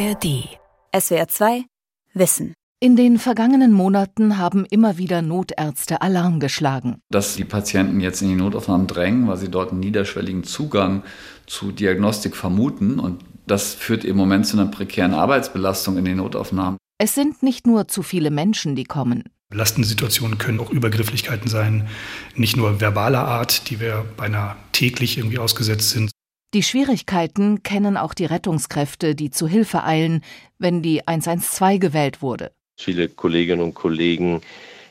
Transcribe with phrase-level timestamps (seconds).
[0.00, 0.48] ARD.
[0.98, 1.64] SWR 2
[2.14, 2.54] Wissen.
[2.80, 7.02] In den vergangenen Monaten haben immer wieder Notärzte Alarm geschlagen.
[7.10, 11.02] Dass die Patienten jetzt in die Notaufnahmen drängen, weil sie dort einen niederschwelligen Zugang
[11.46, 12.98] zu Diagnostik vermuten.
[12.98, 16.78] Und das führt im Moment zu einer prekären Arbeitsbelastung in den Notaufnahmen.
[16.96, 19.24] Es sind nicht nur zu viele Menschen, die kommen.
[19.50, 21.88] Belastende Situationen können auch Übergrifflichkeiten sein,
[22.36, 26.10] nicht nur verbaler Art, die wir beinahe täglich irgendwie ausgesetzt sind.
[26.52, 30.24] Die Schwierigkeiten kennen auch die Rettungskräfte, die zu Hilfe eilen,
[30.58, 32.50] wenn die 112 gewählt wurde.
[32.76, 34.40] Viele Kolleginnen und Kollegen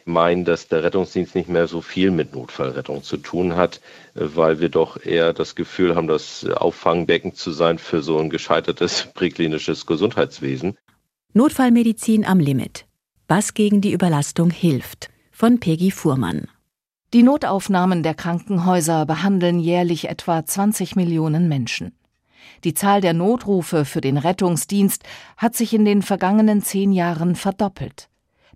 [0.05, 3.81] meinen, dass der Rettungsdienst nicht mehr so viel mit Notfallrettung zu tun hat,
[4.13, 9.09] weil wir doch eher das Gefühl haben, das Auffangbecken zu sein für so ein gescheitertes
[9.13, 10.77] präklinisches Gesundheitswesen.
[11.33, 12.85] Notfallmedizin am Limit.
[13.27, 15.09] Was gegen die Überlastung hilft.
[15.31, 16.47] Von Peggy Fuhrmann.
[17.11, 21.97] Die Notaufnahmen der Krankenhäuser behandeln jährlich etwa 20 Millionen Menschen.
[22.63, 25.03] Die Zahl der Notrufe für den Rettungsdienst
[25.35, 28.09] hat sich in den vergangenen zehn Jahren verdoppelt.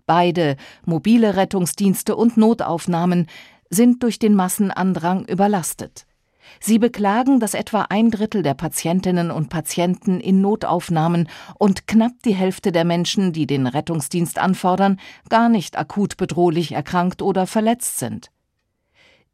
[0.06, 3.26] Beide, mobile Rettungsdienste und Notaufnahmen,
[3.70, 6.06] sind durch den Massenandrang überlastet.
[6.60, 12.34] Sie beklagen, dass etwa ein Drittel der Patientinnen und Patienten in Notaufnahmen und knapp die
[12.34, 18.30] Hälfte der Menschen, die den Rettungsdienst anfordern, gar nicht akut bedrohlich erkrankt oder verletzt sind.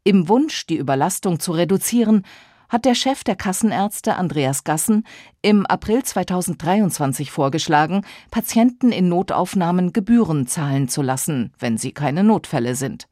[0.03, 2.23] Im Wunsch, die Überlastung zu reduzieren,
[2.69, 5.05] hat der Chef der Kassenärzte Andreas Gassen
[5.43, 12.73] im April 2023 vorgeschlagen, Patienten in Notaufnahmen Gebühren zahlen zu lassen, wenn sie keine Notfälle
[12.73, 13.07] sind.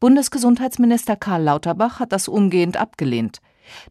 [0.00, 3.38] Bundesgesundheitsminister Karl Lauterbach hat das umgehend abgelehnt.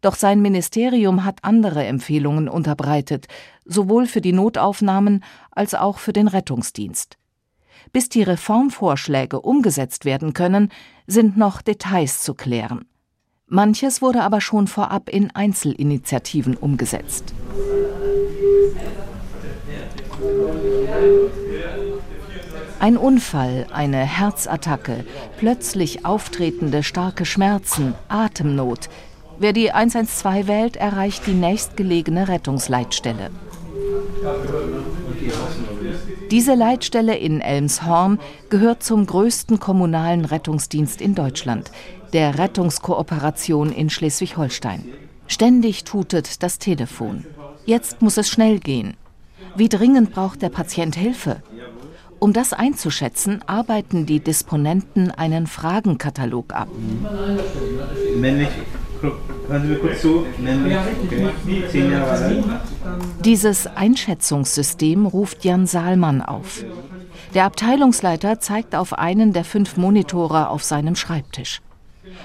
[0.01, 3.27] Doch sein Ministerium hat andere Empfehlungen unterbreitet,
[3.63, 7.17] sowohl für die Notaufnahmen als auch für den Rettungsdienst.
[7.91, 10.69] Bis die Reformvorschläge umgesetzt werden können,
[11.07, 12.85] sind noch Details zu klären.
[13.47, 17.33] Manches wurde aber schon vorab in Einzelinitiativen umgesetzt.
[22.79, 25.05] Ein Unfall, eine Herzattacke,
[25.37, 28.89] plötzlich auftretende starke Schmerzen, Atemnot.
[29.39, 33.31] Wer die 112 wählt, erreicht die nächstgelegene Rettungsleitstelle.
[36.35, 38.19] Diese Leitstelle in Elmshorn
[38.49, 41.71] gehört zum größten kommunalen Rettungsdienst in Deutschland,
[42.11, 44.83] der Rettungskooperation in Schleswig-Holstein.
[45.27, 47.25] Ständig tutet das Telefon.
[47.65, 48.97] Jetzt muss es schnell gehen.
[49.55, 51.41] Wie dringend braucht der Patient Hilfe?
[52.19, 56.67] Um das einzuschätzen, arbeiten die Disponenten einen Fragenkatalog ab.
[58.17, 58.49] Männlich,
[59.01, 60.25] hören Sie mir kurz zu.
[60.25, 61.29] Okay.
[61.69, 62.43] Zehn Jahre alt.
[63.23, 66.63] Dieses Einschätzungssystem ruft Jan Saalmann auf.
[67.33, 71.61] Der Abteilungsleiter zeigt auf einen der fünf Monitore auf seinem Schreibtisch.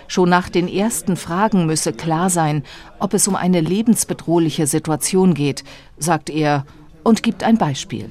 [0.09, 2.65] Schon nach den ersten Fragen müsse klar sein,
[2.99, 5.65] ob es um eine lebensbedrohliche Situation geht,
[5.99, 6.65] sagt er
[7.03, 8.09] und gibt ein Beispiel.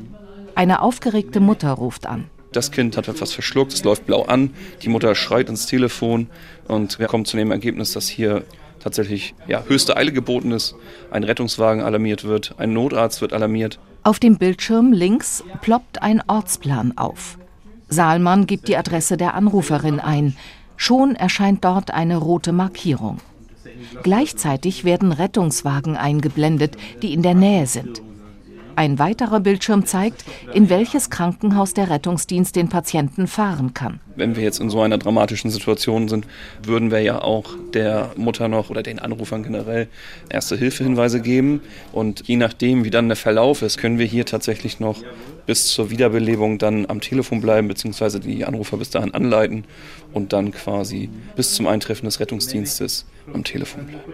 [0.55, 2.25] Eine aufgeregte Mutter ruft an.
[2.51, 4.51] Das Kind hat etwas verschluckt, es läuft blau an,
[4.81, 6.27] die Mutter schreit ins Telefon
[6.67, 8.43] und wir kommen zu dem Ergebnis, dass hier
[8.79, 10.75] tatsächlich ja, höchste Eile geboten ist,
[11.11, 13.79] ein Rettungswagen alarmiert wird, ein Notarzt wird alarmiert.
[14.03, 17.37] Auf dem Bildschirm links ploppt ein Ortsplan auf.
[17.89, 20.35] Saalmann gibt die Adresse der Anruferin ein.
[20.77, 23.17] Schon erscheint dort eine rote Markierung.
[24.03, 28.01] Gleichzeitig werden Rettungswagen eingeblendet, die in der Nähe sind.
[28.79, 30.23] Ein weiterer Bildschirm zeigt,
[30.53, 33.99] in welches Krankenhaus der Rettungsdienst den Patienten fahren kann.
[34.15, 36.25] Wenn wir jetzt in so einer dramatischen Situation sind,
[36.63, 39.89] würden wir ja auch der Mutter noch oder den Anrufern generell
[40.29, 41.59] erste Hilfehinweise geben.
[41.91, 45.03] Und je nachdem, wie dann der Verlauf ist, können wir hier tatsächlich noch
[45.45, 49.65] bis zur Wiederbelebung dann am Telefon bleiben, beziehungsweise die Anrufer bis dahin anleiten
[50.13, 54.13] und dann quasi bis zum Eintreffen des Rettungsdienstes am Telefon bleiben.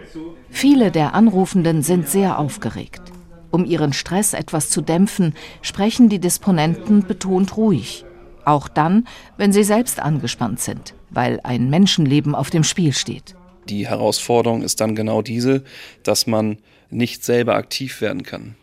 [0.50, 3.12] Viele der Anrufenden sind sehr aufgeregt.
[3.56, 8.04] Um ihren Stress etwas zu dämpfen, sprechen die Disponenten betont ruhig.
[8.44, 9.08] Auch dann,
[9.38, 13.34] wenn sie selbst angespannt sind, weil ein Menschenleben auf dem Spiel steht.
[13.70, 15.64] Die Herausforderung ist dann genau diese,
[16.02, 16.58] dass man
[16.90, 18.56] nicht selber aktiv werden kann.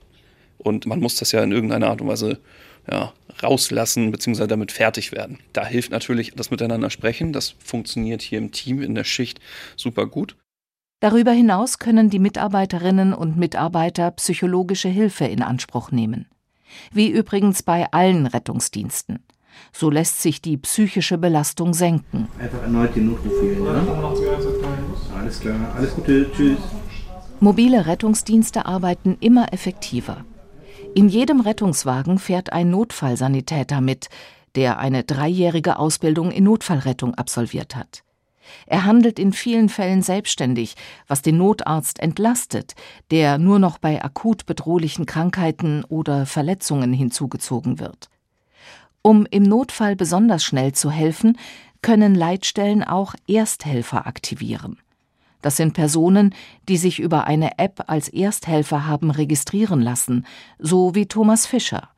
[0.59, 2.37] Und man muss das ja in irgendeiner Art und Weise
[2.87, 4.45] ja, rauslassen bzw.
[4.45, 5.39] damit fertig werden.
[5.53, 7.33] Da hilft natürlich das Miteinander sprechen.
[7.33, 9.39] Das funktioniert hier im Team, in der Schicht
[9.75, 10.35] super gut.
[11.03, 16.27] Darüber hinaus können die Mitarbeiterinnen und Mitarbeiter psychologische Hilfe in Anspruch nehmen.
[16.93, 19.19] Wie übrigens bei allen Rettungsdiensten.
[19.73, 22.29] So lässt sich die psychische Belastung senken.
[22.39, 25.19] Einfach erneut den Notruf wählen, ja?
[25.19, 26.59] Alles klar, alles Gute, tschüss.
[27.41, 30.23] Mobile Rettungsdienste arbeiten immer effektiver.
[30.95, 34.07] In jedem Rettungswagen fährt ein Notfallsanitäter mit,
[34.55, 38.05] der eine dreijährige Ausbildung in Notfallrettung absolviert hat.
[38.65, 40.75] Er handelt in vielen Fällen selbstständig,
[41.07, 42.75] was den Notarzt entlastet,
[43.11, 48.09] der nur noch bei akut bedrohlichen Krankheiten oder Verletzungen hinzugezogen wird.
[49.01, 51.37] Um im Notfall besonders schnell zu helfen,
[51.81, 54.77] können Leitstellen auch Ersthelfer aktivieren.
[55.43, 56.33] Das sind Personen,
[56.69, 60.25] die sich über eine App als Ersthelfer haben registrieren lassen,
[60.57, 61.89] so wie Thomas Fischer.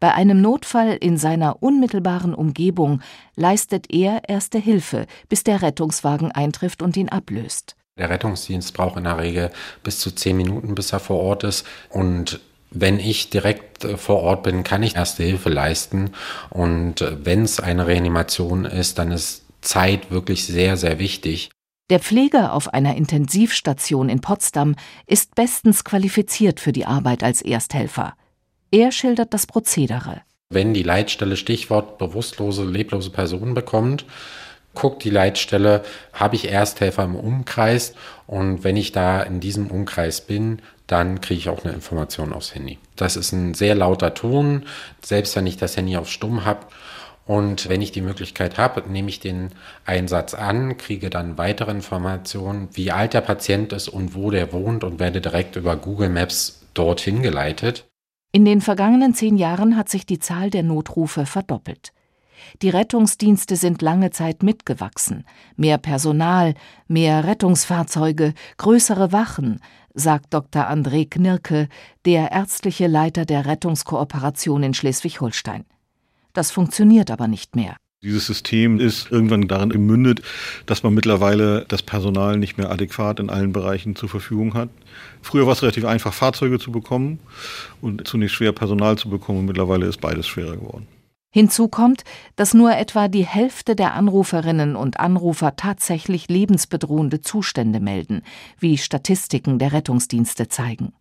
[0.00, 3.00] Bei einem Notfall in seiner unmittelbaren Umgebung
[3.36, 7.76] leistet er erste Hilfe, bis der Rettungswagen eintrifft und ihn ablöst.
[7.98, 9.50] Der Rettungsdienst braucht in der Regel
[9.82, 11.66] bis zu zehn Minuten, bis er vor Ort ist.
[11.90, 12.40] Und
[12.70, 16.12] wenn ich direkt äh, vor Ort bin, kann ich erste Hilfe leisten.
[16.50, 21.50] Und äh, wenn es eine Reanimation ist, dann ist Zeit wirklich sehr, sehr wichtig.
[21.90, 28.14] Der Pfleger auf einer Intensivstation in Potsdam ist bestens qualifiziert für die Arbeit als Ersthelfer.
[28.74, 30.22] Er schildert das Prozedere.
[30.48, 34.06] Wenn die Leitstelle Stichwort bewusstlose, leblose Personen bekommt,
[34.72, 35.82] guckt die Leitstelle,
[36.14, 37.92] habe ich Ersthelfer im Umkreis
[38.26, 42.54] und wenn ich da in diesem Umkreis bin, dann kriege ich auch eine Information aufs
[42.54, 42.78] Handy.
[42.96, 44.64] Das ist ein sehr lauter Ton,
[45.02, 46.66] selbst wenn ich das Handy auf Stumm habe.
[47.26, 49.50] Und wenn ich die Möglichkeit habe, nehme ich den
[49.84, 54.82] Einsatz an, kriege dann weitere Informationen, wie alt der Patient ist und wo der wohnt
[54.82, 57.84] und werde direkt über Google Maps dorthin geleitet.
[58.34, 61.92] In den vergangenen zehn Jahren hat sich die Zahl der Notrufe verdoppelt.
[62.62, 65.26] Die Rettungsdienste sind lange Zeit mitgewachsen.
[65.56, 66.54] Mehr Personal,
[66.88, 69.60] mehr Rettungsfahrzeuge, größere Wachen,
[69.94, 70.70] sagt Dr.
[70.70, 71.68] André Knirke,
[72.06, 75.66] der ärztliche Leiter der Rettungskooperation in Schleswig-Holstein.
[76.32, 77.76] Das funktioniert aber nicht mehr.
[78.04, 80.22] Dieses System ist irgendwann darin gemündet,
[80.66, 84.70] dass man mittlerweile das Personal nicht mehr adäquat in allen Bereichen zur Verfügung hat.
[85.22, 87.20] Früher war es relativ einfach, Fahrzeuge zu bekommen
[87.80, 89.40] und zunächst schwer Personal zu bekommen.
[89.40, 90.88] Und mittlerweile ist beides schwerer geworden.
[91.30, 92.02] Hinzu kommt,
[92.34, 98.22] dass nur etwa die Hälfte der Anruferinnen und Anrufer tatsächlich lebensbedrohende Zustände melden,
[98.58, 100.92] wie Statistiken der Rettungsdienste zeigen.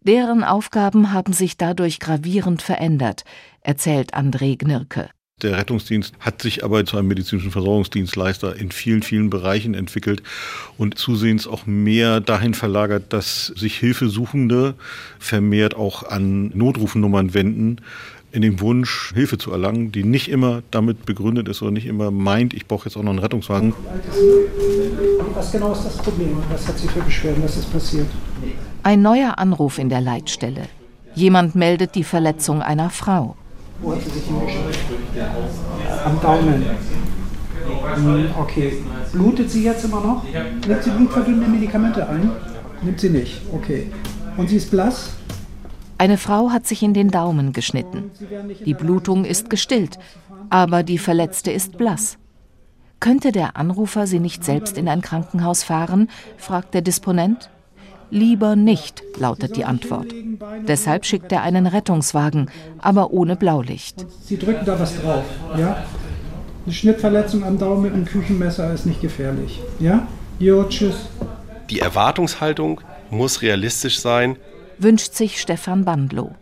[0.00, 3.24] Deren Aufgaben haben sich dadurch gravierend verändert,
[3.62, 5.10] erzählt André Gnirke.
[5.44, 10.22] Der Rettungsdienst hat sich aber zu einem medizinischen Versorgungsdienstleister in vielen, vielen Bereichen entwickelt
[10.78, 14.74] und zusehends auch mehr dahin verlagert, dass sich Hilfesuchende
[15.18, 17.82] vermehrt auch an Notrufnummern wenden,
[18.32, 22.10] in dem Wunsch, Hilfe zu erlangen, die nicht immer damit begründet ist oder nicht immer
[22.10, 23.74] meint, ich brauche jetzt auch noch einen Rettungswagen.
[25.34, 26.38] Was genau ist das Problem?
[26.50, 27.44] Was hat sie für Beschwerden?
[27.44, 28.06] Was ist passiert?
[28.82, 30.68] Ein neuer Anruf in der Leitstelle.
[31.14, 33.36] Jemand meldet die Verletzung einer Frau.
[33.80, 34.63] Wo hat sie sich hingeschnitten?
[36.04, 36.64] Am Daumen.
[37.94, 38.82] Hm, okay.
[39.12, 40.24] Blutet sie jetzt immer noch?
[40.24, 42.30] Nimmt sie blutverdünnende Medikamente ein?
[42.82, 43.42] Nimmt sie nicht.
[43.52, 43.90] Okay.
[44.36, 45.10] Und sie ist blass?
[45.96, 48.10] Eine Frau hat sich in den Daumen geschnitten.
[48.64, 49.98] Die Blutung ist gestillt,
[50.50, 52.18] aber die Verletzte ist blass.
[52.98, 56.08] Könnte der Anrufer sie nicht selbst in ein Krankenhaus fahren?
[56.36, 57.50] fragt der Disponent.
[58.10, 60.06] Lieber nicht, lautet die Antwort.
[60.66, 64.06] Deshalb schickt er einen Rettungswagen, aber ohne Blaulicht.
[64.22, 65.24] Sie drücken da was drauf,
[65.56, 65.84] ja?
[66.64, 70.06] Eine Schnittverletzung am Daumen mit einem Küchenmesser ist nicht gefährlich, ja?
[70.38, 71.08] Jo, tschüss.
[71.70, 72.80] Die Erwartungshaltung
[73.10, 74.36] muss realistisch sein.
[74.78, 76.34] Wünscht sich Stefan Bandlow.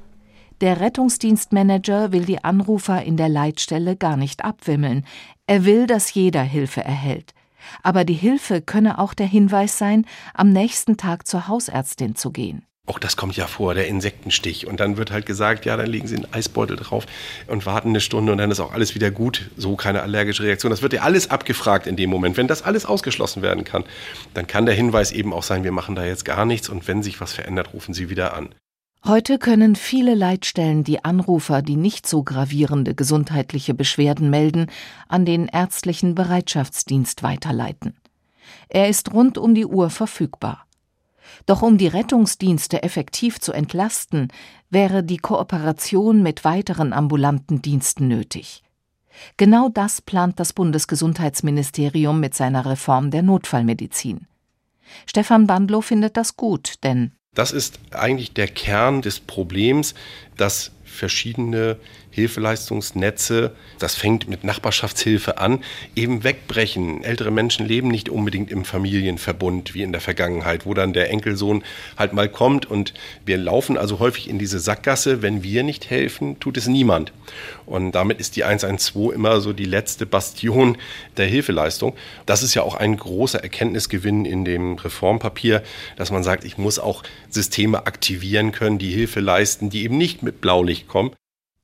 [0.61, 5.05] Der Rettungsdienstmanager will die Anrufer in der Leitstelle gar nicht abwimmeln.
[5.47, 7.35] Er will, dass jeder Hilfe erhält.
[7.83, 12.67] Aber die Hilfe könne auch der Hinweis sein, am nächsten Tag zur Hausärztin zu gehen.
[12.85, 14.67] Auch das kommt ja vor, der Insektenstich.
[14.67, 17.07] Und dann wird halt gesagt, ja, dann legen Sie einen Eisbeutel drauf
[17.47, 19.51] und warten eine Stunde und dann ist auch alles wieder gut.
[19.57, 20.71] So keine allergische Reaktion.
[20.71, 22.37] Das wird ja alles abgefragt in dem Moment.
[22.37, 23.85] Wenn das alles ausgeschlossen werden kann,
[24.35, 27.05] dann kann der Hinweis eben auch sein, wir machen da jetzt gar nichts und wenn
[27.05, 28.53] sich was verändert, rufen Sie wieder an.
[29.05, 34.67] Heute können viele Leitstellen die Anrufer, die nicht so gravierende gesundheitliche Beschwerden melden,
[35.09, 37.97] an den ärztlichen Bereitschaftsdienst weiterleiten.
[38.69, 40.67] Er ist rund um die Uhr verfügbar.
[41.47, 44.29] Doch um die Rettungsdienste effektiv zu entlasten,
[44.71, 48.63] wäre die Kooperation mit weiteren ambulanten Diensten nötig.
[49.37, 54.29] Genau das plant das Bundesgesundheitsministerium mit seiner Reform der Notfallmedizin.
[55.07, 59.95] Stefan Bandlow findet das gut, denn das ist eigentlich der Kern des Problems,
[60.37, 61.77] dass verschiedene
[62.13, 65.61] Hilfeleistungsnetze, das fängt mit Nachbarschaftshilfe an,
[65.97, 67.03] eben wegbrechen.
[67.03, 71.65] Ältere Menschen leben nicht unbedingt im Familienverbund wie in der Vergangenheit, wo dann der Enkelsohn
[71.97, 72.93] halt mal kommt und
[73.25, 77.13] wir laufen also häufig in diese Sackgasse, wenn wir nicht helfen, tut es niemand.
[77.65, 80.77] Und damit ist die 112 immer so die letzte Bastion
[81.17, 81.95] der Hilfeleistung.
[82.27, 85.63] Das ist ja auch ein großer Erkenntnisgewinn in dem Reformpapier,
[85.97, 90.23] dass man sagt, ich muss auch Systeme aktivieren können, die Hilfe leisten, die eben nicht
[90.23, 91.13] mit Blaulicht kommen.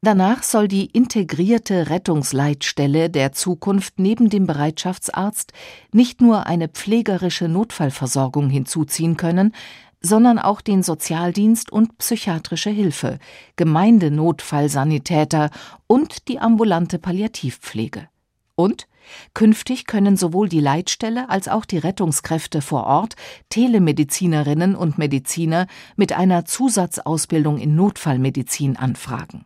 [0.00, 5.52] Danach soll die integrierte Rettungsleitstelle der Zukunft neben dem Bereitschaftsarzt
[5.92, 9.52] nicht nur eine pflegerische Notfallversorgung hinzuziehen können,
[10.00, 13.18] sondern auch den Sozialdienst und psychiatrische Hilfe,
[13.56, 15.50] Gemeindenotfallsanitäter
[15.88, 18.08] und die ambulante Palliativpflege.
[18.54, 18.86] Und
[19.34, 23.16] künftig können sowohl die Leitstelle als auch die Rettungskräfte vor Ort
[23.50, 29.44] Telemedizinerinnen und Mediziner mit einer Zusatzausbildung in Notfallmedizin anfragen.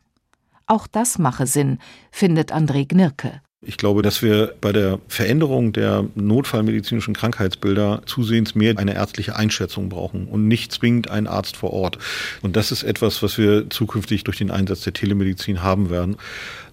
[0.67, 1.79] Auch das mache Sinn,
[2.11, 3.43] findet André Gnirke.
[3.65, 9.89] Ich glaube, dass wir bei der Veränderung der notfallmedizinischen Krankheitsbilder zusehends mehr eine ärztliche Einschätzung
[9.89, 11.97] brauchen und nicht zwingend einen Arzt vor Ort.
[12.41, 16.17] Und das ist etwas, was wir zukünftig durch den Einsatz der Telemedizin haben werden.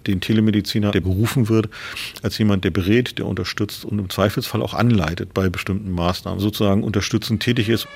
[0.08, 1.68] Den Telemediziner, der berufen wird,
[2.24, 6.82] als jemand, der berät, der unterstützt und im Zweifelsfall auch anleitet bei bestimmten Maßnahmen, sozusagen
[6.82, 7.86] unterstützend tätig ist.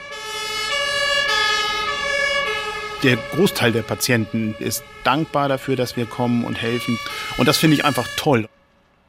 [3.03, 6.97] Der Großteil der Patienten ist dankbar dafür, dass wir kommen und helfen.
[7.39, 8.49] Und das finde ich einfach toll.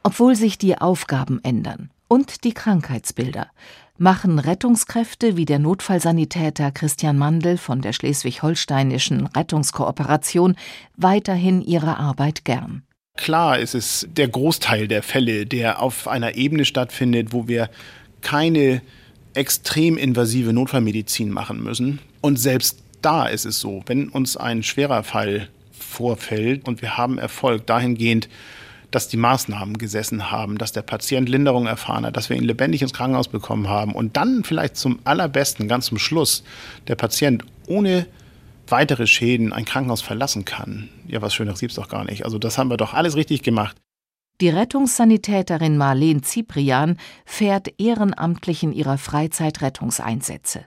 [0.06, 3.48] Obwohl sich die Aufgaben ändern und die Krankheitsbilder,
[3.98, 10.58] machen Rettungskräfte wie der Notfallsanitäter Christian Mandl von der schleswig-holsteinischen Rettungskooperation
[10.96, 12.84] weiterhin ihre Arbeit gern.
[13.18, 17.72] Klar ist es der Großteil der Fälle, der auf einer Ebene stattfindet, wo wir
[18.22, 18.84] keine
[19.34, 21.98] extrem invasive Notfallmedizin machen müssen.
[22.22, 27.18] Und selbst da ist es so, wenn uns ein schwerer Fall vorfällt und wir haben
[27.18, 28.30] Erfolg dahingehend,
[28.96, 32.82] dass die Maßnahmen gesessen haben, dass der Patient Linderung erfahren hat, dass wir ihn lebendig
[32.82, 36.46] ins Krankenhaus bekommen haben und dann vielleicht zum allerbesten, ganz zum Schluss,
[36.88, 38.08] der Patient ohne
[38.68, 40.88] weitere Schäden ein Krankenhaus verlassen kann.
[41.08, 42.24] Ja, was Schöneres gibt's doch gar nicht.
[42.24, 43.76] Also das haben wir doch alles richtig gemacht.
[44.40, 50.64] Die Rettungssanitäterin Marlene Ziprian fährt ehrenamtlich in ihrer Freizeit Rettungseinsätze.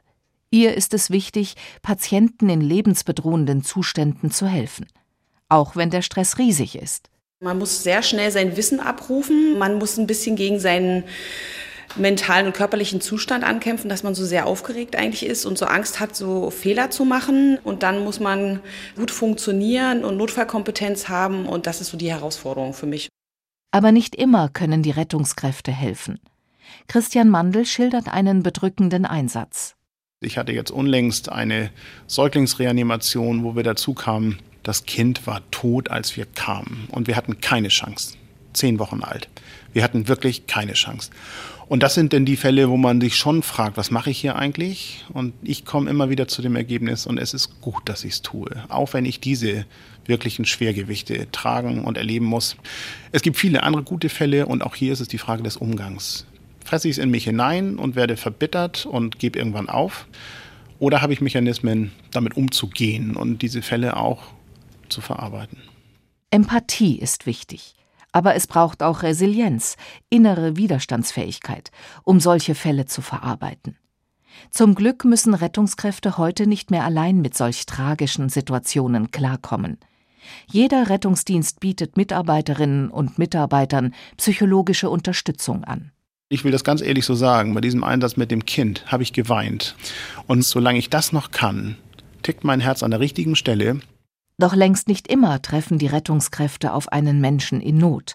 [0.51, 4.87] Ihr ist es wichtig, Patienten in lebensbedrohenden Zuständen zu helfen,
[5.49, 7.09] auch wenn der Stress riesig ist.
[7.41, 11.05] Man muss sehr schnell sein Wissen abrufen, man muss ein bisschen gegen seinen
[11.95, 16.01] mentalen und körperlichen Zustand ankämpfen, dass man so sehr aufgeregt eigentlich ist und so Angst
[16.01, 17.59] hat, so Fehler zu machen.
[17.63, 18.61] Und dann muss man
[18.97, 21.47] gut funktionieren und Notfallkompetenz haben.
[21.47, 23.09] Und das ist so die Herausforderung für mich.
[23.71, 26.19] Aber nicht immer können die Rettungskräfte helfen.
[26.89, 29.77] Christian Mandl schildert einen bedrückenden Einsatz.
[30.21, 31.71] Ich hatte jetzt unlängst eine
[32.09, 36.89] Säuglingsreanimation, wo wir dazu kamen, das Kind war tot, als wir kamen.
[36.91, 38.15] Und wir hatten keine Chance.
[38.53, 39.29] Zehn Wochen alt.
[39.73, 41.11] Wir hatten wirklich keine Chance.
[41.69, 44.37] Und das sind denn die Fälle, wo man sich schon fragt, was mache ich hier
[44.37, 45.05] eigentlich?
[45.13, 48.23] Und ich komme immer wieder zu dem Ergebnis, und es ist gut, dass ich es
[48.23, 49.67] tue, auch wenn ich diese
[50.07, 52.57] wirklichen Schwergewichte tragen und erleben muss.
[53.13, 56.27] Es gibt viele andere gute Fälle und auch hier ist es die Frage des Umgangs
[56.69, 60.07] fresse ich es in mich hinein und werde verbittert und gebe irgendwann auf?
[60.79, 64.23] Oder habe ich Mechanismen, damit umzugehen und diese Fälle auch
[64.89, 65.59] zu verarbeiten?
[66.31, 67.75] Empathie ist wichtig.
[68.13, 69.77] Aber es braucht auch Resilienz,
[70.09, 71.71] innere Widerstandsfähigkeit,
[72.05, 73.77] um solche Fälle zu verarbeiten.
[74.51, 79.79] Zum Glück müssen Rettungskräfte heute nicht mehr allein mit solch tragischen Situationen klarkommen.
[80.51, 85.93] Jeder Rettungsdienst bietet Mitarbeiterinnen und Mitarbeitern psychologische Unterstützung an.
[86.29, 89.15] Ich will das ganz ehrlich so sagen, bei diesem Einsatz mit dem Kind habe ich
[89.15, 89.77] geweint.
[90.27, 91.77] Und solange ich das noch kann,
[92.23, 93.81] tickt mein Herz an der richtigen Stelle.
[94.41, 98.15] Doch längst nicht immer treffen die Rettungskräfte auf einen Menschen in Not.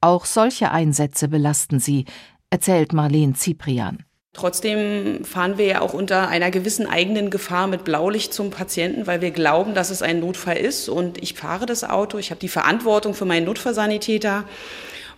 [0.00, 2.04] Auch solche Einsätze belasten sie,
[2.50, 4.04] erzählt Marlene Ziprian.
[4.32, 9.22] Trotzdem fahren wir ja auch unter einer gewissen eigenen Gefahr mit Blaulicht zum Patienten, weil
[9.22, 10.88] wir glauben, dass es ein Notfall ist.
[10.88, 14.44] Und ich fahre das Auto, ich habe die Verantwortung für meinen Notfallsanitäter.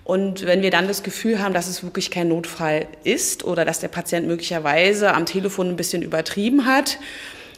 [0.05, 3.81] Und wenn wir dann das Gefühl haben, dass es wirklich kein Notfall ist oder dass
[3.81, 6.99] der Patient möglicherweise am Telefon ein bisschen übertrieben hat,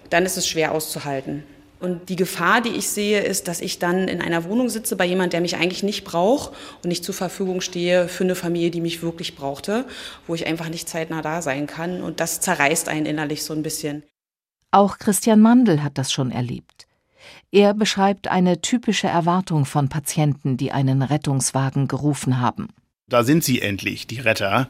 [0.08, 1.44] dann ist es schwer auszuhalten.
[1.80, 5.06] Und die Gefahr, die ich sehe, ist, dass ich dann in einer Wohnung sitze bei
[5.06, 8.82] jemand, der mich eigentlich nicht braucht und nicht zur Verfügung stehe für eine Familie, die
[8.82, 9.86] mich wirklich brauchte,
[10.26, 12.02] wo ich einfach nicht zeitnah da sein kann.
[12.02, 14.02] Und das zerreißt einen innerlich so ein bisschen.
[14.70, 16.86] Auch Christian Mandl hat das schon erlebt.
[17.50, 22.68] Er beschreibt eine typische Erwartung von Patienten, die einen Rettungswagen gerufen haben.
[23.10, 24.68] Da sind sie endlich, die Retter.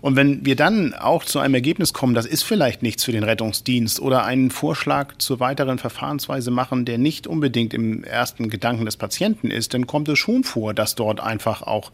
[0.00, 3.22] Und wenn wir dann auch zu einem Ergebnis kommen, das ist vielleicht nichts für den
[3.22, 8.96] Rettungsdienst oder einen Vorschlag zur weiteren Verfahrensweise machen, der nicht unbedingt im ersten Gedanken des
[8.96, 11.92] Patienten ist, dann kommt es schon vor, dass dort einfach auch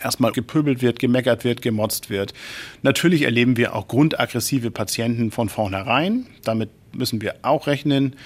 [0.00, 2.34] erstmal gepöbelt wird, gemeckert wird, gemotzt wird.
[2.82, 6.26] Natürlich erleben wir auch grundaggressive Patienten von vornherein.
[6.44, 8.16] Damit müssen wir auch rechnen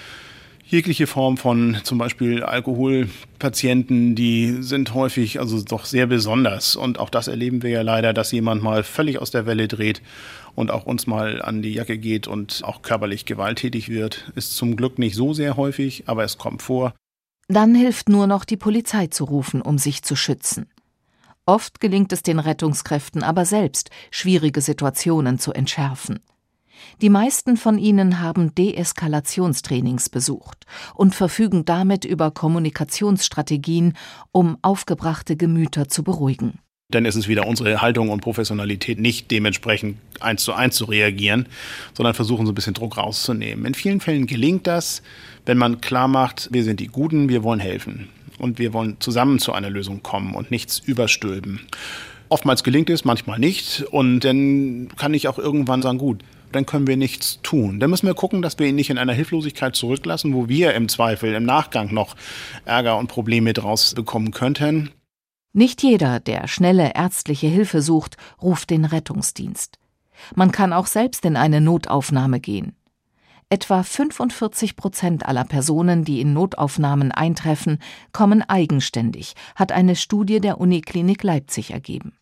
[0.69, 6.75] jegliche Form von zum Beispiel Alkoholpatienten, die sind häufig also doch sehr besonders.
[6.75, 10.01] Und auch das erleben wir ja leider, dass jemand mal völlig aus der Welle dreht
[10.55, 14.31] und auch uns mal an die Jacke geht und auch körperlich gewalttätig wird.
[14.35, 16.93] Ist zum Glück nicht so sehr häufig, aber es kommt vor.
[17.47, 20.67] Dann hilft nur noch die Polizei zu rufen, um sich zu schützen.
[21.47, 26.19] Oft gelingt es den Rettungskräften aber selbst, schwierige Situationen zu entschärfen.
[27.01, 33.93] Die meisten von ihnen haben Deeskalationstrainings besucht und verfügen damit über Kommunikationsstrategien,
[34.31, 36.59] um aufgebrachte Gemüter zu beruhigen.
[36.91, 41.47] Dann ist es wieder unsere Haltung und Professionalität, nicht dementsprechend eins zu eins zu reagieren,
[41.93, 43.65] sondern versuchen so ein bisschen Druck rauszunehmen.
[43.65, 45.03] In vielen Fällen gelingt das,
[45.45, 48.09] wenn man klar macht, wir sind die Guten, wir wollen helfen
[48.39, 51.59] und wir wollen zusammen zu einer Lösung kommen und nichts überstülpen.
[52.29, 53.83] Oftmals gelingt es, manchmal nicht.
[53.91, 57.79] Und dann kann ich auch irgendwann sagen, gut, dann können wir nichts tun.
[57.79, 60.89] Dann müssen wir gucken, dass wir ihn nicht in einer Hilflosigkeit zurücklassen, wo wir im
[60.89, 62.15] Zweifel im Nachgang noch
[62.65, 64.91] Ärger und Probleme draus bekommen könnten.
[65.53, 69.79] Nicht jeder, der schnelle ärztliche Hilfe sucht, ruft den Rettungsdienst.
[70.35, 72.75] Man kann auch selbst in eine Notaufnahme gehen.
[73.51, 77.79] Etwa 45 Prozent aller Personen, die in Notaufnahmen eintreffen,
[78.11, 82.18] kommen eigenständig, hat eine Studie der Uniklinik Leipzig ergeben.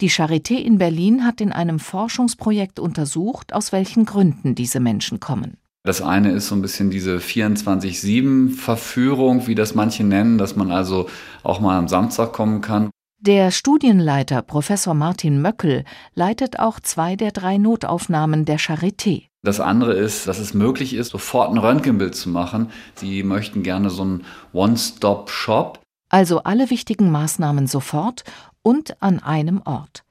[0.00, 5.56] Die Charité in Berlin hat in einem Forschungsprojekt untersucht, aus welchen Gründen diese Menschen kommen.
[5.86, 11.10] Das eine ist so ein bisschen diese 24-7-Verführung, wie das manche nennen, dass man also
[11.42, 12.88] auch mal am Samstag kommen kann.
[13.20, 19.26] Der Studienleiter Professor Martin Möckel leitet auch zwei der drei Notaufnahmen der Charité.
[19.42, 22.70] Das andere ist, dass es möglich ist, sofort ein Röntgenbild zu machen.
[22.94, 25.80] Sie möchten gerne so einen One-Stop-Shop.
[26.08, 28.24] Also alle wichtigen Maßnahmen sofort
[28.64, 30.02] und an einem Ort.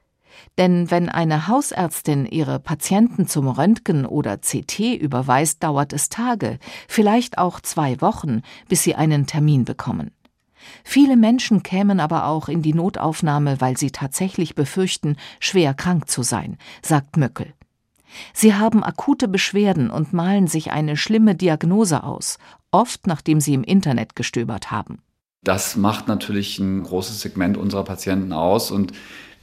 [0.57, 7.37] Denn wenn eine Hausärztin ihre Patienten zum Röntgen oder CT überweist, dauert es Tage, vielleicht
[7.37, 10.11] auch zwei Wochen, bis sie einen Termin bekommen.
[10.83, 16.23] Viele Menschen kämen aber auch in die Notaufnahme, weil sie tatsächlich befürchten, schwer krank zu
[16.23, 17.53] sein, sagt Möckel.
[18.33, 22.37] Sie haben akute Beschwerden und malen sich eine schlimme Diagnose aus,
[22.71, 25.01] oft nachdem sie im Internet gestöbert haben.
[25.43, 28.71] Das macht natürlich ein großes Segment unserer Patienten aus.
[28.71, 28.93] Und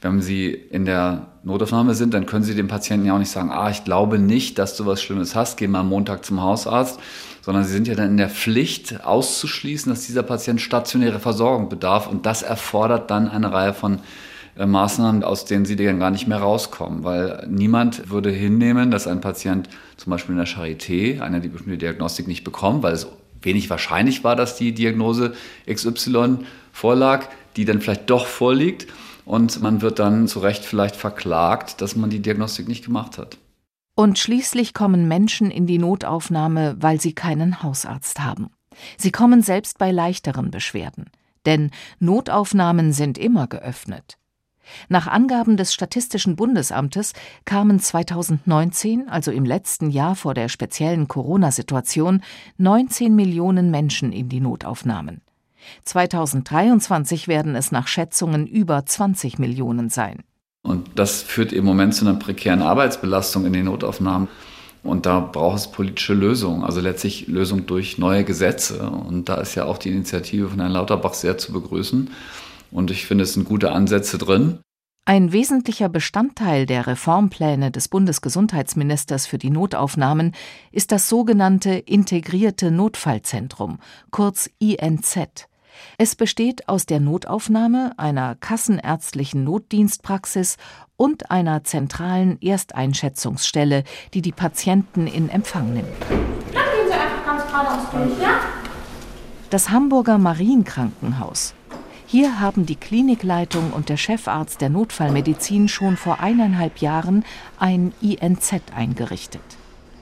[0.01, 3.51] wenn Sie in der Notaufnahme sind, dann können Sie dem Patienten ja auch nicht sagen,
[3.51, 6.99] ah, ich glaube nicht, dass du was Schlimmes hast, geh mal am Montag zum Hausarzt,
[7.41, 12.07] sondern Sie sind ja dann in der Pflicht auszuschließen, dass dieser Patient stationäre Versorgung bedarf.
[12.07, 13.99] Und das erfordert dann eine Reihe von
[14.57, 19.07] äh, Maßnahmen, aus denen sie dann gar nicht mehr rauskommen, weil niemand würde hinnehmen, dass
[19.07, 23.07] ein Patient zum Beispiel in der Charité eine bestimmte Diagnostik nicht bekommt, weil es
[23.41, 25.33] wenig wahrscheinlich war, dass die Diagnose
[25.71, 26.39] XY
[26.71, 28.87] vorlag, die dann vielleicht doch vorliegt
[29.25, 33.37] und man wird dann zu Recht vielleicht verklagt, dass man die Diagnostik nicht gemacht hat.
[33.95, 38.49] Und schließlich kommen Menschen in die Notaufnahme, weil sie keinen Hausarzt haben.
[38.97, 41.09] Sie kommen selbst bei leichteren Beschwerden.
[41.45, 44.17] Denn Notaufnahmen sind immer geöffnet.
[44.89, 47.13] Nach Angaben des Statistischen Bundesamtes
[47.45, 52.21] kamen 2019, also im letzten Jahr vor der speziellen Corona-Situation,
[52.57, 55.21] 19 Millionen Menschen in die Notaufnahmen.
[55.85, 60.23] 2023 werden es nach Schätzungen über 20 Millionen sein.
[60.63, 64.27] Und das führt im Moment zu einer prekären Arbeitsbelastung in den Notaufnahmen.
[64.83, 68.89] Und da braucht es politische Lösungen, also letztlich Lösung durch neue Gesetze.
[68.89, 72.09] Und da ist ja auch die Initiative von Herrn Lauterbach sehr zu begrüßen.
[72.71, 74.59] Und ich finde, es sind gute Ansätze drin.
[75.03, 80.33] Ein wesentlicher Bestandteil der Reformpläne des Bundesgesundheitsministers für die Notaufnahmen
[80.71, 83.79] ist das sogenannte Integrierte Notfallzentrum,
[84.11, 85.47] kurz INZ.
[85.97, 90.57] Es besteht aus der Notaufnahme, einer kassenärztlichen Notdienstpraxis
[90.97, 95.87] und einer zentralen Ersteinschätzungsstelle, die die Patienten in Empfang nimmt.
[96.53, 98.39] Dann gehen Sie einfach ganz geradeaus durch, ja?
[99.49, 101.55] Das Hamburger Marienkrankenhaus
[102.11, 107.23] hier haben die Klinikleitung und der Chefarzt der Notfallmedizin schon vor eineinhalb Jahren
[107.57, 109.41] ein INZ eingerichtet.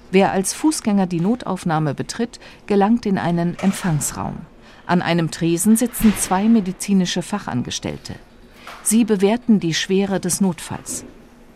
[0.10, 4.38] Wer als Fußgänger die Notaufnahme betritt, gelangt in einen Empfangsraum.
[4.88, 8.16] An einem Tresen sitzen zwei medizinische Fachangestellte.
[8.82, 11.06] Sie bewerten die Schwere des Notfalls.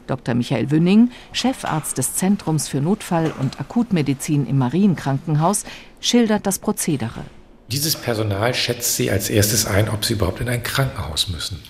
[0.05, 0.35] Dr.
[0.35, 5.63] Michael Wünning, Chefarzt des Zentrums für Notfall- und Akutmedizin im Marienkrankenhaus,
[5.99, 7.23] schildert das Prozedere.
[7.67, 11.61] Dieses Personal schätzt sie als erstes ein, ob sie überhaupt in ein Krankenhaus müssen.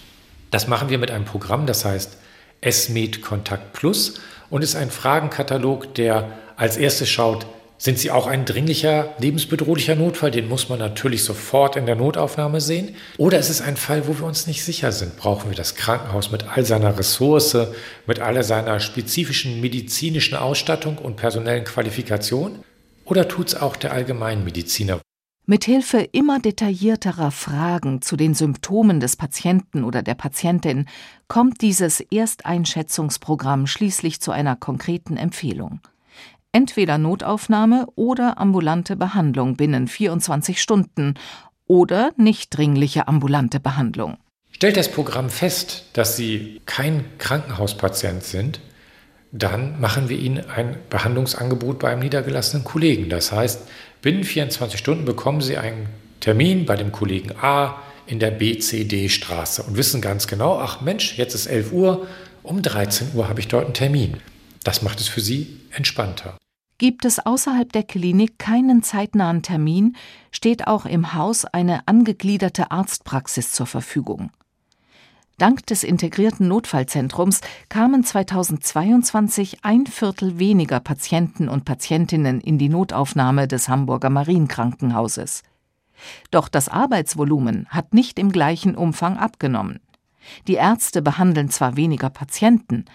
[0.52, 2.18] Das machen wir mit einem Programm, das heißt
[2.68, 4.16] SMED Kontakt Plus
[4.50, 7.46] und ist ein Fragenkatalog, der als erstes schaut,
[7.84, 10.32] sind Sie auch ein dringlicher, lebensbedrohlicher Notfall?
[10.32, 12.96] Den muss man natürlich sofort in der Notaufnahme sehen.
[13.18, 15.18] Oder ist es ein Fall, wo wir uns nicht sicher sind?
[15.18, 17.58] Brauchen wir das Krankenhaus mit all seiner Ressource,
[18.08, 22.60] mit all seiner spezifischen medizinischen Ausstattung und personellen Qualifikation?
[23.04, 25.02] Oder tut es auch der Allgemeinmediziner?
[25.46, 30.86] Mithilfe immer detaillierterer Fragen zu den Symptomen des Patienten oder der Patientin
[31.28, 35.82] kommt dieses Ersteinschätzungsprogramm schließlich zu einer konkreten Empfehlung.
[36.54, 41.16] Entweder Notaufnahme oder ambulante Behandlung binnen 24 Stunden
[41.68, 44.18] oder nicht dringliche ambulante Behandlung.
[44.50, 48.62] Stellt das Programm fest, dass Sie kein Krankenhauspatient sind,
[49.34, 53.10] dann machen wir Ihnen ein Behandlungsangebot bei einem niedergelassenen Kollegen.
[53.10, 53.68] Das heißt,
[54.04, 55.88] binnen 24 Stunden bekommen Sie einen
[56.20, 61.34] Termin bei dem Kollegen A in der BCD-Straße und wissen ganz genau, ach Mensch, jetzt
[61.34, 62.08] ist 11 Uhr,
[62.44, 64.18] um 13 Uhr habe ich dort einen Termin.
[64.64, 66.38] Das macht es für Sie entspannter.
[66.78, 69.96] Gibt es außerhalb der Klinik keinen zeitnahen Termin,
[70.32, 74.32] steht auch im Haus eine angegliederte Arztpraxis zur Verfügung.
[75.38, 83.48] Dank des integrierten Notfallzentrums kamen 2022 ein Viertel weniger Patienten und Patientinnen in die Notaufnahme
[83.48, 85.42] des Hamburger Marienkrankenhauses.
[86.30, 89.80] Doch das Arbeitsvolumen hat nicht im gleichen Umfang abgenommen.
[90.48, 92.86] Die Ärzte behandeln zwar weniger Patienten,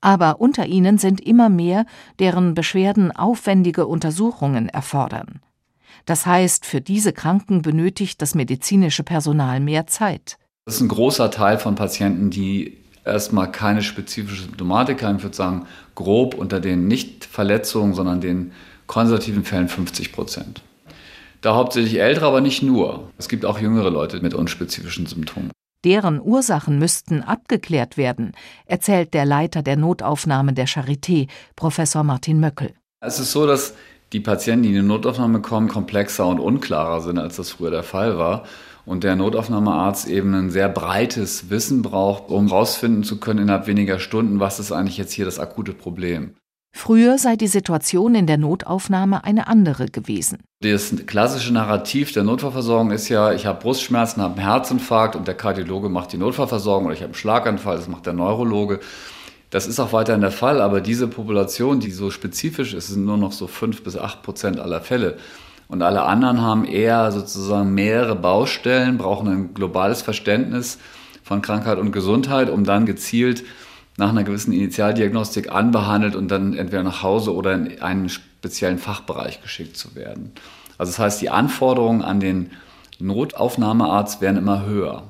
[0.00, 1.84] aber unter ihnen sind immer mehr,
[2.18, 5.40] deren Beschwerden aufwendige Untersuchungen erfordern.
[6.06, 10.38] Das heißt, für diese Kranken benötigt das medizinische Personal mehr Zeit.
[10.64, 15.16] Das ist ein großer Teil von Patienten, die erstmal keine spezifische Symptomatik haben.
[15.16, 18.52] Ich würde sagen, grob unter den nicht Verletzungen, sondern den
[18.86, 20.62] konservativen Fällen 50 Prozent.
[21.40, 23.10] Da hauptsächlich ältere, aber nicht nur.
[23.16, 25.50] Es gibt auch jüngere Leute mit unspezifischen Symptomen.
[25.84, 28.32] Deren Ursachen müssten abgeklärt werden,
[28.66, 32.74] erzählt der Leiter der Notaufnahmen der Charité, Professor Martin Möckel.
[33.00, 33.74] Es ist so, dass
[34.12, 37.82] die Patienten, die in die Notaufnahme kommen, komplexer und unklarer sind, als das früher der
[37.82, 38.44] Fall war.
[38.90, 44.00] Und der Notaufnahmearzt eben ein sehr breites Wissen braucht, um herausfinden zu können innerhalb weniger
[44.00, 46.34] Stunden, was ist eigentlich jetzt hier das akute Problem.
[46.76, 50.38] Früher sei die Situation in der Notaufnahme eine andere gewesen.
[50.60, 55.36] Das klassische Narrativ der Notfallversorgung ist ja, ich habe Brustschmerzen, habe einen Herzinfarkt und der
[55.36, 58.80] Kardiologe macht die Notfallversorgung oder ich habe einen Schlaganfall, das macht der Neurologe.
[59.50, 63.18] Das ist auch weiterhin der Fall, aber diese Population, die so spezifisch ist, sind nur
[63.18, 65.16] noch so fünf bis acht Prozent aller Fälle.
[65.70, 70.78] Und alle anderen haben eher sozusagen mehrere Baustellen, brauchen ein globales Verständnis
[71.22, 73.44] von Krankheit und Gesundheit, um dann gezielt
[73.96, 79.42] nach einer gewissen Initialdiagnostik anbehandelt und dann entweder nach Hause oder in einen speziellen Fachbereich
[79.42, 80.32] geschickt zu werden.
[80.76, 82.50] Also das heißt, die Anforderungen an den
[82.98, 85.04] Notaufnahmearzt werden immer höher.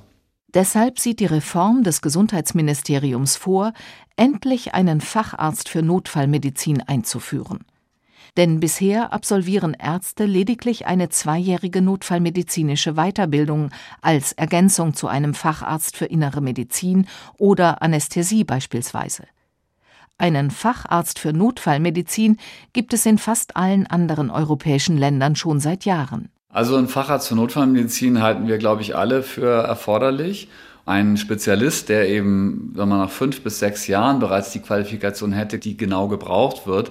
[0.52, 3.72] Deshalb sieht die Reform des Gesundheitsministeriums vor,
[4.16, 7.60] endlich einen Facharzt für Notfallmedizin einzuführen.
[8.36, 16.06] Denn bisher absolvieren Ärzte lediglich eine zweijährige notfallmedizinische Weiterbildung als Ergänzung zu einem Facharzt für
[16.06, 17.06] innere Medizin
[17.38, 19.24] oder Anästhesie beispielsweise.
[20.18, 22.36] Einen Facharzt für Notfallmedizin
[22.74, 26.28] gibt es in fast allen anderen europäischen Ländern schon seit Jahren.
[26.50, 30.48] Also ein Facharzt für Notfallmedizin halten wir, glaube ich, alle für erforderlich.
[30.84, 35.58] Ein Spezialist, der eben, wenn man nach fünf bis sechs Jahren bereits die Qualifikation hätte,
[35.58, 36.90] die genau gebraucht wird,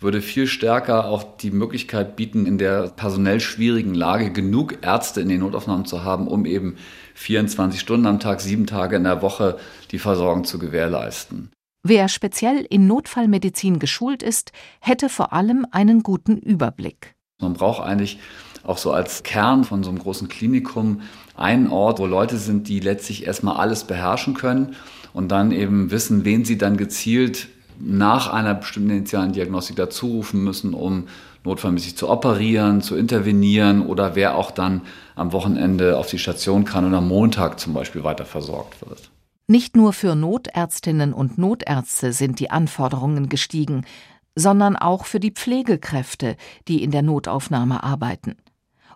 [0.00, 5.28] würde viel stärker auch die Möglichkeit bieten, in der personell schwierigen Lage genug Ärzte in
[5.28, 6.76] den Notaufnahmen zu haben, um eben
[7.14, 9.58] 24 Stunden am Tag, sieben Tage in der Woche
[9.90, 11.50] die Versorgung zu gewährleisten.
[11.82, 17.14] Wer speziell in Notfallmedizin geschult ist, hätte vor allem einen guten Überblick.
[17.40, 18.18] Man braucht eigentlich
[18.64, 21.02] auch so als Kern von so einem großen Klinikum
[21.36, 24.74] einen Ort, wo Leute sind, die letztlich erstmal alles beherrschen können
[25.12, 27.48] und dann eben wissen, wen sie dann gezielt
[27.80, 31.08] nach einer bestimmten initialen Diagnostik dazurufen müssen, um
[31.44, 34.82] notfallmäßig zu operieren, zu intervenieren oder wer auch dann
[35.14, 39.10] am Wochenende auf die Station kann und am Montag zum Beispiel weiter versorgt wird.
[39.46, 43.86] Nicht nur für Notärztinnen und Notärzte sind die Anforderungen gestiegen,
[44.34, 46.36] sondern auch für die Pflegekräfte,
[46.68, 48.36] die in der Notaufnahme arbeiten.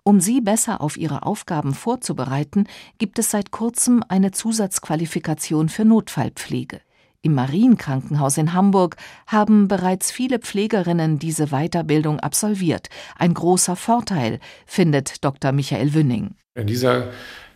[0.05, 2.66] Um sie besser auf ihre Aufgaben vorzubereiten,
[2.99, 6.81] gibt es seit kurzem eine Zusatzqualifikation für Notfallpflege.
[7.24, 8.96] Im Marienkrankenhaus in Hamburg
[9.28, 12.88] haben bereits viele Pflegerinnen diese Weiterbildung absolviert.
[13.16, 15.52] Ein großer Vorteil, findet Dr.
[15.52, 16.35] Michael Wünning.
[16.56, 17.11] In dieser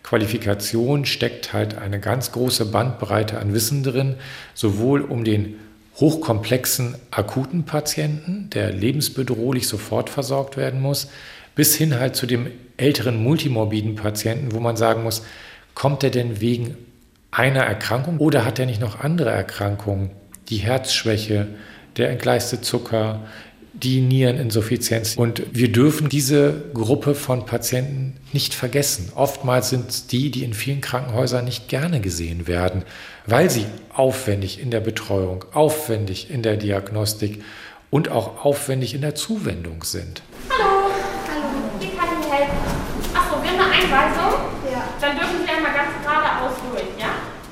[0.04, 4.14] Qualifikation steckt halt eine ganz große Bandbreite an Wissen drin,
[4.54, 5.56] sowohl um den
[5.96, 11.08] hochkomplexen akuten Patienten, der lebensbedrohlich sofort versorgt werden muss,
[11.56, 15.24] bis hin halt zu dem älteren multimorbiden Patienten, wo man sagen muss,
[15.74, 16.76] kommt er denn wegen
[17.36, 20.10] einer Erkrankung oder hat er nicht noch andere Erkrankungen?
[20.48, 21.48] Die Herzschwäche,
[21.98, 23.20] der entgleiste Zucker,
[23.74, 25.16] die Niereninsuffizienz.
[25.16, 29.12] Und wir dürfen diese Gruppe von Patienten nicht vergessen.
[29.14, 32.84] Oftmals sind es die, die in vielen Krankenhäusern nicht gerne gesehen werden,
[33.26, 37.44] weil sie aufwendig in der Betreuung, aufwendig in der Diagnostik
[37.90, 40.22] und auch aufwendig in der Zuwendung sind.
[40.48, 40.90] Hallo,
[41.28, 41.46] hallo,
[41.80, 42.56] wie kann ich helfen?
[43.12, 44.40] Achso, wir haben eine Einweisung?
[44.72, 44.88] Ja.
[45.02, 46.85] Dann dürfen Sie einmal ganz geradeaus durch?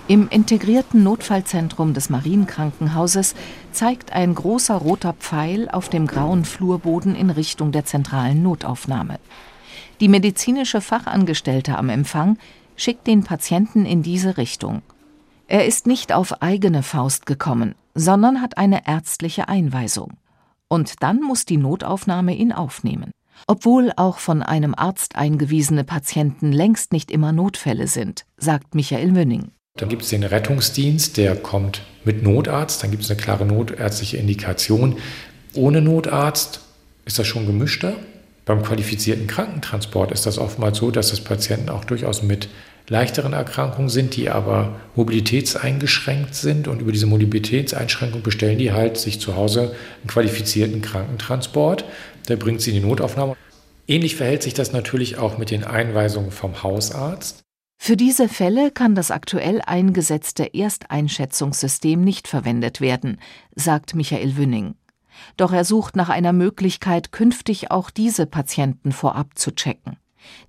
[0.07, 3.35] Im integrierten Notfallzentrum des Marienkrankenhauses
[3.73, 9.19] zeigt ein großer roter Pfeil auf dem grauen Flurboden in Richtung der zentralen Notaufnahme.
[10.01, 12.37] Die medizinische Fachangestellte am Empfang
[12.77, 14.83] schickt den Patienten in diese Richtung.
[15.49, 20.19] Er ist nicht auf eigene Faust gekommen, sondern hat eine ärztliche Einweisung.
[20.69, 23.11] Und dann muss die Notaufnahme ihn aufnehmen.
[23.47, 29.51] Obwohl auch von einem Arzt eingewiesene Patienten längst nicht immer Notfälle sind, sagt Michael Wünning.
[29.77, 34.19] Dann gibt es den Rettungsdienst, der kommt mit Notarzt, dann gibt es eine klare notärztliche
[34.19, 34.99] Indikation.
[35.55, 36.61] Ohne Notarzt
[37.07, 37.95] ist das schon gemischter.
[38.45, 42.49] Beim qualifizierten Krankentransport ist das oftmals so, dass das Patienten auch durchaus mit
[42.89, 49.19] leichteren Erkrankungen sind, die aber mobilitätseingeschränkt sind und über diese Mobilitätseinschränkung bestellen die halt sich
[49.19, 51.85] zu Hause einen qualifizierten Krankentransport.
[52.29, 53.35] Der bringt sie in die Notaufnahme.
[53.89, 57.44] Ähnlich verhält sich das natürlich auch mit den Einweisungen vom Hausarzt.
[57.87, 63.21] Für diese Fälle kann das aktuell eingesetzte Ersteinschätzungssystem nicht verwendet werden,
[63.57, 64.77] sagt Michael Wünning.
[65.37, 69.99] Doch er sucht nach einer Möglichkeit, künftig auch diese Patienten vorab zu checken.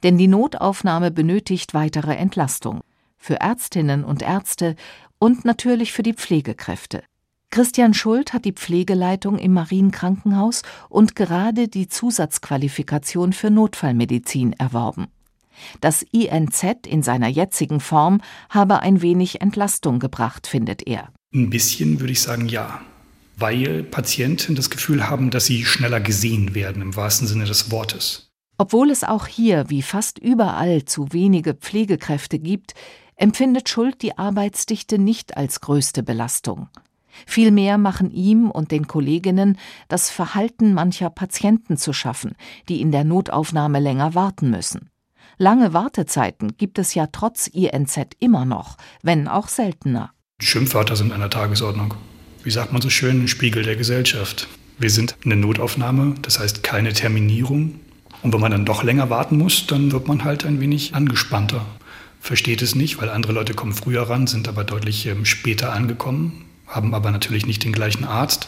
[0.02, 2.80] Denn die Notaufnahme benötigt weitere Entlastung.
[3.18, 4.78] Für Ärztinnen und Ärzte
[5.20, 7.04] und natürlich für die Pflegekräfte.
[7.50, 15.08] Christian Schuld hat die Pflegeleitung im Marienkrankenhaus und gerade die Zusatzqualifikation für Notfallmedizin erworben.
[15.82, 21.10] Das INZ in seiner jetzigen Form habe ein wenig Entlastung gebracht, findet er.
[21.34, 22.82] Ein bisschen würde ich sagen, ja.
[23.38, 28.32] Weil Patienten das Gefühl haben, dass sie schneller gesehen werden, im wahrsten Sinne des Wortes.
[28.58, 32.74] Obwohl es auch hier, wie fast überall, zu wenige Pflegekräfte gibt,
[33.18, 36.70] empfindet Schuld die Arbeitsdichte nicht als größte Belastung.
[37.26, 42.36] Vielmehr machen ihm und den Kolleginnen das Verhalten mancher Patienten zu schaffen,
[42.68, 44.90] die in der Notaufnahme länger warten müssen.
[45.38, 50.12] Lange Wartezeiten gibt es ja trotz INZ immer noch, wenn auch seltener.
[50.40, 51.96] Schimpfwörter sind an der Tagesordnung.
[52.44, 54.48] Wie sagt man so schön, ein Spiegel der Gesellschaft.
[54.78, 57.80] Wir sind eine Notaufnahme, das heißt keine Terminierung.
[58.22, 61.66] Und wenn man dann doch länger warten muss, dann wird man halt ein wenig angespannter.
[62.20, 66.46] Versteht es nicht, weil andere Leute kommen früher ran, sind aber deutlich ähm, später angekommen,
[66.66, 68.48] haben aber natürlich nicht den gleichen Arzt,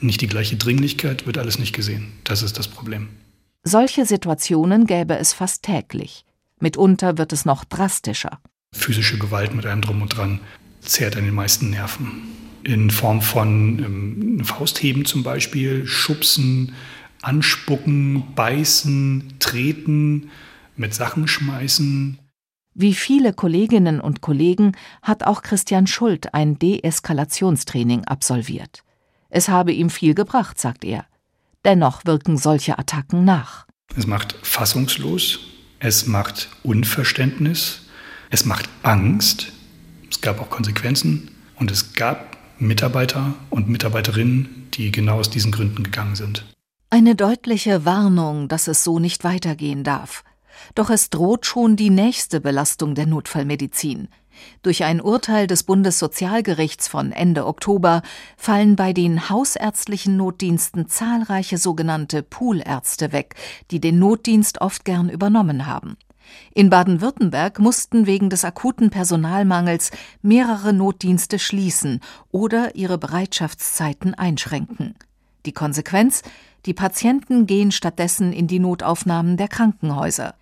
[0.00, 2.12] nicht die gleiche Dringlichkeit, wird alles nicht gesehen.
[2.24, 3.08] Das ist das Problem.
[3.62, 6.24] Solche Situationen gäbe es fast täglich.
[6.60, 8.40] Mitunter wird es noch drastischer.
[8.72, 10.40] Physische Gewalt mit einem Drum und Dran
[10.80, 12.22] zehrt an den meisten Nerven.
[12.62, 16.74] In Form von ähm, Faustheben zum Beispiel, Schubsen,
[17.22, 20.30] Anspucken, Beißen, Treten,
[20.76, 22.18] mit Sachen schmeißen.
[22.74, 28.84] Wie viele Kolleginnen und Kollegen hat auch Christian Schuld ein Deeskalationstraining absolviert.
[29.28, 31.04] Es habe ihm viel gebracht, sagt er.
[31.64, 33.66] Dennoch wirken solche Attacken nach.
[33.96, 35.40] Es macht fassungslos,
[35.78, 37.82] es macht Unverständnis,
[38.30, 39.52] es macht Angst.
[40.10, 45.82] Es gab auch Konsequenzen und es gab Mitarbeiter und Mitarbeiterinnen, die genau aus diesen Gründen
[45.82, 46.44] gegangen sind.
[46.88, 50.24] Eine deutliche Warnung, dass es so nicht weitergehen darf.
[50.74, 54.08] Doch es droht schon die nächste Belastung der Notfallmedizin.
[54.62, 58.02] Durch ein Urteil des Bundessozialgerichts von Ende Oktober
[58.36, 63.34] fallen bei den hausärztlichen Notdiensten zahlreiche sogenannte Poolärzte weg,
[63.70, 65.96] die den Notdienst oft gern übernommen haben.
[66.54, 69.90] In Baden-Württemberg mussten wegen des akuten Personalmangels
[70.22, 74.94] mehrere Notdienste schließen oder ihre Bereitschaftszeiten einschränken.
[75.46, 76.22] Die Konsequenz
[76.66, 80.34] die Patienten gehen stattdessen in die Notaufnahmen der Krankenhäuser.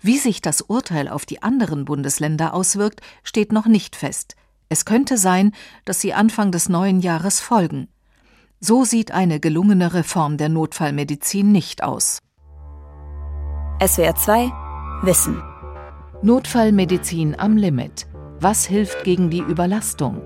[0.00, 4.36] Wie sich das Urteil auf die anderen Bundesländer auswirkt, steht noch nicht fest.
[4.68, 5.52] Es könnte sein,
[5.84, 7.88] dass sie Anfang des neuen Jahres folgen.
[8.60, 12.18] So sieht eine gelungene Reform der Notfallmedizin nicht aus.
[13.84, 14.52] SWR 2
[15.02, 15.42] Wissen
[16.22, 18.06] Notfallmedizin am Limit.
[18.40, 20.22] Was hilft gegen die Überlastung?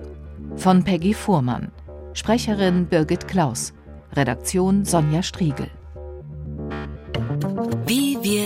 [0.56, 1.72] Von Peggy Fuhrmann.
[2.12, 3.72] Sprecherin Birgit Klaus.
[4.12, 5.68] Redaktion Sonja Striegel.